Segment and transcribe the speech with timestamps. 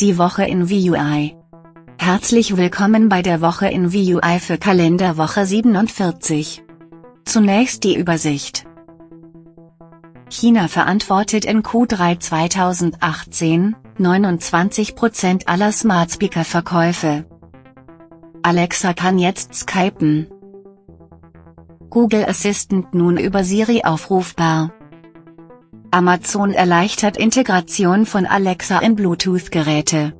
[0.00, 1.36] Die Woche in VUI.
[1.98, 6.64] Herzlich willkommen bei der Woche in VUI für Kalenderwoche 47.
[7.26, 8.66] Zunächst die Übersicht.
[10.30, 17.26] China verantwortet in Q3 2018 29% aller Smart Speaker Verkäufe.
[18.42, 20.28] Alexa kann jetzt skypen.
[21.90, 24.72] Google Assistant nun über Siri aufrufbar.
[25.92, 30.12] Amazon erleichtert Integration von Alexa in Bluetooth-Geräte.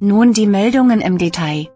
[0.00, 1.68] Nun die Meldungen im Detail.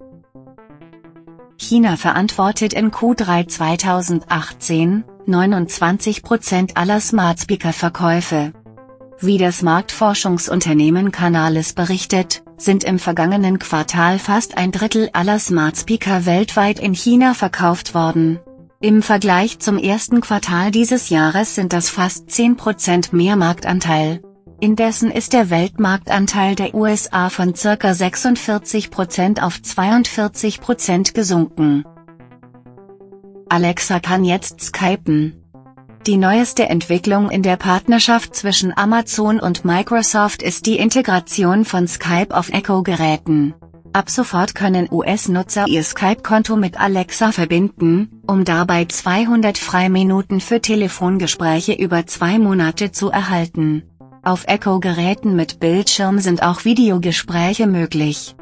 [1.59, 8.53] China verantwortet in Q3 2018 29% aller Smart Speaker Verkäufe.
[9.21, 16.25] Wie das Marktforschungsunternehmen Canalys berichtet, sind im vergangenen Quartal fast ein Drittel aller Smart Speaker
[16.25, 18.41] weltweit in China verkauft worden.
[18.83, 24.21] Im Vergleich zum ersten Quartal dieses Jahres sind das fast 10% mehr Marktanteil.
[24.61, 27.73] Indessen ist der Weltmarktanteil der USA von ca.
[27.73, 31.85] 46% auf 42% gesunken.
[33.49, 35.43] Alexa kann jetzt skypen.
[36.07, 42.37] Die neueste Entwicklung in der Partnerschaft zwischen Amazon und Microsoft ist die Integration von Skype
[42.37, 43.55] auf Echo-Geräten.
[43.97, 51.73] Ab sofort können US-Nutzer ihr Skype-Konto mit Alexa verbinden, um dabei 200 Freiminuten für Telefongespräche
[51.73, 53.85] über zwei Monate zu erhalten.
[54.23, 58.37] Auf Echo-Geräten mit Bildschirm sind auch Videogespräche möglich.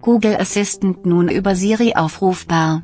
[0.00, 2.82] Google Assistant nun über Siri aufrufbar.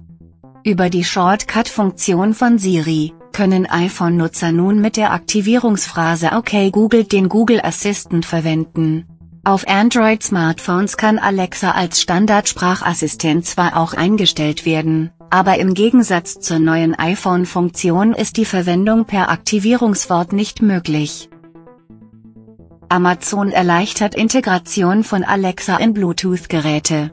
[0.65, 7.63] Über die Shortcut-Funktion von Siri können iPhone-Nutzer nun mit der Aktivierungsphrase OK Google den Google
[7.63, 9.07] Assistant verwenden.
[9.47, 16.97] Auf Android-Smartphones kann Alexa als Standardsprachassistent zwar auch eingestellt werden, aber im Gegensatz zur neuen
[16.97, 21.31] iPhone-Funktion ist die Verwendung per Aktivierungswort nicht möglich.
[22.89, 27.13] Amazon erleichtert Integration von Alexa in Bluetooth-Geräte.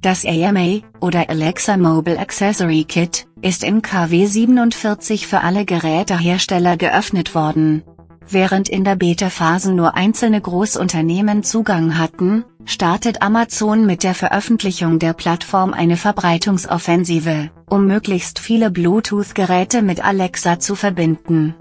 [0.00, 7.36] Das AMA, oder Alexa Mobile Accessory Kit, ist in KW 47 für alle Gerätehersteller geöffnet
[7.36, 7.84] worden.
[8.32, 15.14] Während in der Beta-Phase nur einzelne Großunternehmen Zugang hatten, startet Amazon mit der Veröffentlichung der
[15.14, 21.56] Plattform eine Verbreitungsoffensive, um möglichst viele Bluetooth-Geräte mit Alexa zu verbinden.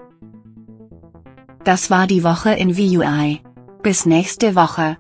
[1.64, 3.42] Das war die Woche in VUI.
[3.82, 4.98] Bis nächste Woche.